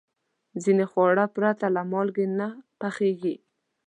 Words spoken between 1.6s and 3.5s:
له مالګې نه پخېږي.